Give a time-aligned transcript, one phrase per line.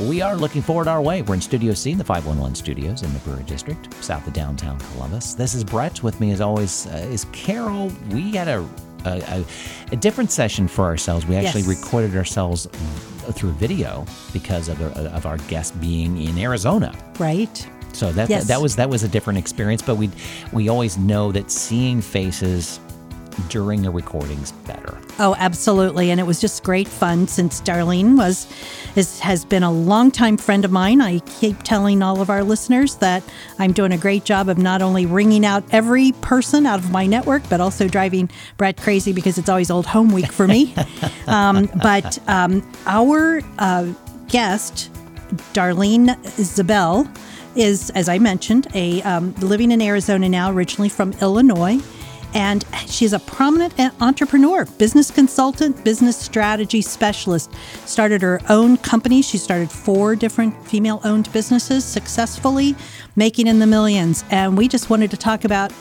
[0.00, 1.22] we are looking forward our way.
[1.22, 5.34] We're in Studio C the 511 studios in the Brewery District, south of downtown Columbus.
[5.34, 6.02] This is Brett.
[6.02, 7.90] With me, as always, uh, is Carol.
[8.10, 8.60] We had a,
[9.04, 9.44] a, a,
[9.92, 11.26] a different session for ourselves.
[11.26, 11.82] We actually Yes.
[11.82, 12.66] recorded ourselves
[13.32, 16.94] through video because of, of our guest being in Arizona.
[17.18, 17.68] Right?
[17.92, 18.46] So that Yes.
[18.46, 20.10] that was that was a different experience, but we
[20.52, 22.78] we always know that seeing faces
[23.48, 24.98] during a recording's better.
[25.18, 26.10] Oh, absolutely.
[26.10, 28.46] And it was just great fun since Darlene was
[28.94, 31.00] is, has been a longtime friend of mine.
[31.00, 33.22] I keep telling all of our listeners that
[33.58, 37.06] I'm doing a great job of not only ringing out every person out of my
[37.06, 40.74] network, but also driving Brett crazy because it's always old home week for me.
[41.26, 43.92] um, but um, our uh,
[44.28, 44.90] guest,
[45.52, 47.08] Darlene Zabel,
[47.56, 51.80] is, as I mentioned, a um, living in Arizona now, originally from Illinois.
[52.34, 57.50] And she's a prominent entrepreneur, business consultant, business strategy specialist.
[57.86, 59.22] Started her own company.
[59.22, 62.76] She started four different female owned businesses successfully,
[63.16, 64.24] making in the millions.
[64.30, 65.72] And we just wanted to talk about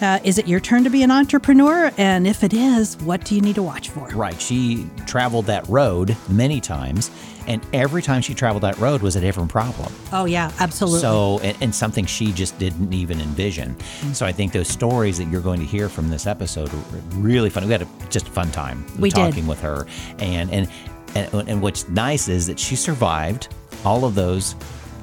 [0.00, 1.92] uh, is it your turn to be an entrepreneur?
[1.96, 4.08] And if it is, what do you need to watch for?
[4.08, 4.40] Right.
[4.40, 7.10] She traveled that road many times,
[7.46, 9.92] and every time she traveled that road was a different problem.
[10.12, 11.00] Oh, yeah, absolutely.
[11.00, 13.76] So, and, and something she just didn't even envision.
[14.12, 16.82] So, I think those stories that you're going to hear from this episode are
[17.14, 17.64] really fun.
[17.66, 19.16] We had a, just a fun time We did.
[19.16, 19.86] talking with her,
[20.18, 20.68] and and
[21.14, 23.48] and and what's nice is that she survived
[23.84, 24.54] all of those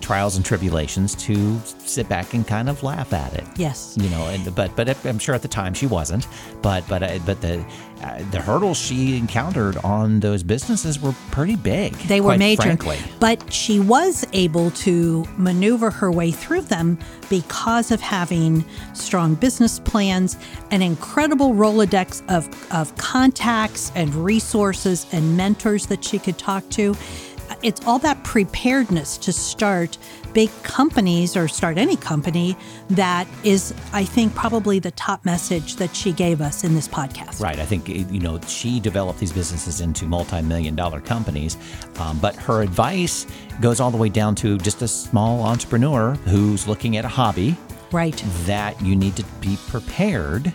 [0.07, 3.43] trials and tribulations to sit back and kind of laugh at it.
[3.57, 3.93] yes.
[3.99, 6.27] You know, and but but I'm sure at the time she wasn't.
[6.61, 7.65] But but uh, but the
[8.01, 11.93] uh, the hurdles she encountered on those businesses were pretty big.
[12.07, 12.61] They were major.
[12.61, 12.97] frankly.
[13.19, 18.63] But she was able to maneuver her way through them because of having
[18.93, 20.37] strong business plans,
[20.71, 26.95] an incredible Rolodex of, of contacts and resources and mentors that she could talk to.
[27.63, 29.97] It's all that preparedness to start
[30.33, 32.55] big companies or start any company
[32.91, 37.41] that is, I think, probably the top message that she gave us in this podcast.
[37.41, 37.57] Right.
[37.59, 41.57] I think, you know, she developed these businesses into multi million dollar companies.
[41.99, 43.25] Um, but her advice
[43.61, 47.55] goes all the way down to just a small entrepreneur who's looking at a hobby
[47.91, 48.21] Right.
[48.45, 50.53] that you need to be prepared.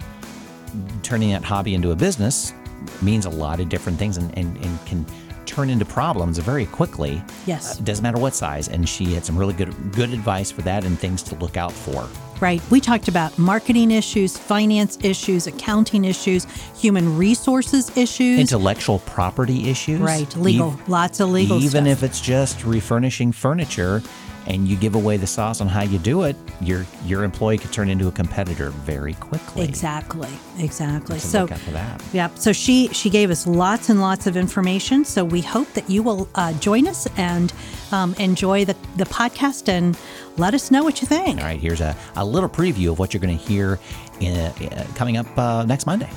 [1.03, 2.53] Turning that hobby into a business
[3.01, 5.05] means a lot of different things and, and, and can
[5.53, 7.23] turn into problems very quickly.
[7.47, 7.79] Yes.
[7.79, 8.69] Uh, doesn't matter what size.
[8.69, 11.73] And she had some really good good advice for that and things to look out
[11.73, 12.09] for.
[12.41, 12.61] Right.
[12.71, 16.45] We talked about marketing issues, finance issues, accounting issues,
[16.77, 18.41] human resources issues.
[18.41, 20.01] Intellectual property issues.
[20.01, 20.35] right.
[20.37, 20.73] Legal.
[20.73, 21.87] Ev- Lots of legal even stuff.
[21.87, 24.03] if it's just refurnishing furniture
[24.47, 27.73] and you give away the sauce on how you do it, your your employee could
[27.73, 29.65] turn into a competitor very quickly.
[29.65, 30.29] Exactly.
[30.59, 31.19] Exactly.
[31.19, 32.03] So, So, look out for that.
[32.13, 32.29] yeah.
[32.35, 35.05] So she she gave us lots and lots of information.
[35.05, 37.53] So we hope that you will uh, join us and
[37.93, 39.97] um, enjoy the the podcast and
[40.39, 41.39] let us know what you think.
[41.39, 43.79] All right, here's a, a little preview of what you're going to hear
[44.21, 46.09] in, uh, coming up uh, next Monday.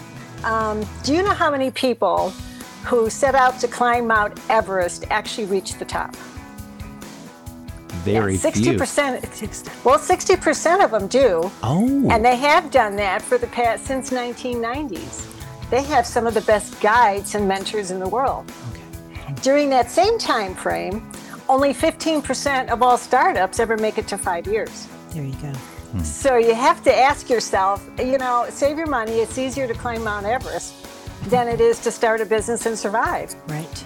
[1.03, 2.29] Do you know how many people
[2.85, 6.15] who set out to climb Mount Everest actually reach the top?
[8.13, 8.77] Very Sixty few.
[8.77, 9.25] percent.
[9.83, 13.85] Well, sixty percent of them do, Oh, and they have done that for the past
[13.85, 15.31] since 1990s.
[15.71, 18.45] They have some of the best guides and mentors in the world.
[18.71, 19.33] Okay.
[19.41, 21.09] During that same time frame,
[21.49, 24.87] only 15% of all startups ever make it to five years.
[25.09, 25.47] There you go.
[25.49, 25.99] Hmm.
[26.01, 29.13] So you have to ask yourself, you know, save your money.
[29.19, 30.73] It's easier to climb Mount Everest
[31.29, 33.79] than it is to start a business and survive, Right.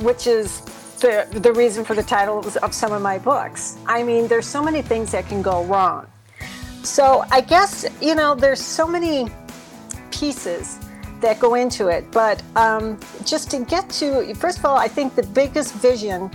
[0.00, 0.60] which is
[1.06, 3.76] the, the reason for the title of- of some of my books.
[3.86, 6.06] I mean, there's so many things that can go wrong.
[6.82, 9.28] So I guess, you know, there's so many
[10.10, 10.78] pieces
[11.20, 12.02] that go into it.
[12.10, 16.30] But um, just to get to, first of all, I think the biggest vision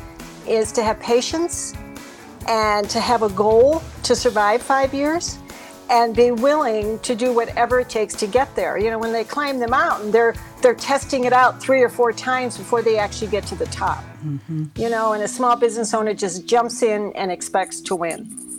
[0.48, 1.74] is to have patience
[2.48, 5.38] and to have a goal to survive five years
[5.92, 8.78] and be willing to do whatever it takes to get there.
[8.78, 12.14] You know, when they climb the mountain, they're they're testing it out three or four
[12.14, 14.04] times before they actually get to the top.
[14.24, 14.66] Mm-hmm.
[14.76, 18.51] You know, and a small business owner just jumps in and expects to win.